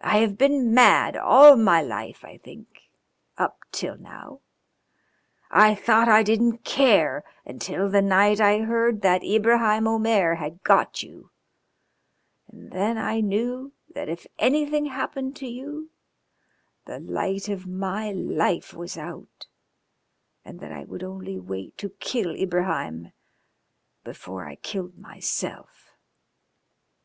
I 0.00 0.16
have 0.16 0.36
been 0.36 0.74
mad 0.74 1.16
all 1.16 1.54
my 1.54 1.80
life, 1.82 2.24
I 2.24 2.36
think 2.38 2.90
up 3.38 3.60
till 3.70 3.96
now. 3.96 4.40
I 5.52 5.72
thought 5.76 6.08
I 6.08 6.24
didn't 6.24 6.64
care 6.64 7.22
until 7.44 7.88
the 7.88 8.02
night 8.02 8.40
I 8.40 8.62
heard 8.62 9.02
that 9.02 9.22
Ibraheim 9.22 9.84
Omair 9.86 10.34
had 10.38 10.64
got 10.64 11.04
you, 11.04 11.30
and 12.48 12.72
then 12.72 12.98
I 12.98 13.20
knew 13.20 13.70
that 13.94 14.08
if 14.08 14.26
anything 14.36 14.86
happened 14.86 15.36
to 15.36 15.46
you 15.46 15.90
the 16.86 16.98
light 16.98 17.48
of 17.48 17.64
my 17.64 18.10
life 18.10 18.74
was 18.74 18.98
out, 18.98 19.46
and 20.44 20.58
that 20.58 20.72
I 20.72 20.82
would 20.82 21.04
only 21.04 21.38
wait 21.38 21.78
to 21.78 21.90
kill 22.00 22.34
Ibraheim 22.34 23.12
before 24.02 24.44
I 24.44 24.56
killed 24.56 24.98
myself." 24.98 25.92